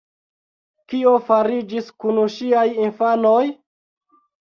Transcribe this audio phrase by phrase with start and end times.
[0.93, 3.41] Kio fariĝis kun ŝiaj infanoj?